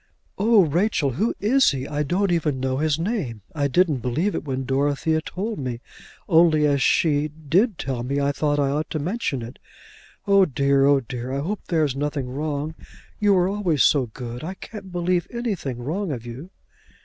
"Oh, 0.39 0.63
Rachel, 0.65 1.11
who 1.11 1.35
is 1.39 1.69
he? 1.69 1.87
I 1.87 2.01
don't 2.01 2.31
even 2.31 2.59
know 2.59 2.77
his 2.77 2.97
name. 2.97 3.43
I 3.53 3.67
didn't 3.67 3.99
believe 3.99 4.33
it, 4.33 4.43
when 4.43 4.65
Dorothea 4.65 5.21
told 5.21 5.59
me; 5.59 5.79
only 6.27 6.65
as 6.65 6.81
she 6.81 7.27
did 7.27 7.77
tell 7.77 8.01
me 8.01 8.19
I 8.19 8.31
thought 8.31 8.57
I 8.57 8.71
ought 8.71 8.89
to 8.89 8.97
mention 8.97 9.43
it. 9.43 9.59
Oh 10.25 10.45
dear, 10.45 10.85
oh 10.87 11.01
dear! 11.01 11.31
I 11.31 11.37
hope 11.41 11.59
there 11.67 11.83
is 11.85 11.95
nothing 11.95 12.31
wrong. 12.31 12.73
You 13.19 13.35
were 13.35 13.47
always 13.47 13.83
so 13.83 14.07
good; 14.07 14.43
I 14.43 14.55
can't 14.55 14.91
believe 14.91 15.27
anything 15.29 15.77
wrong 15.83 16.11
of 16.11 16.25
you." 16.25 16.49